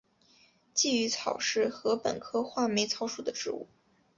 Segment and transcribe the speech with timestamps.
[0.73, 3.67] 鲫鱼草是禾本科画眉草属的植物。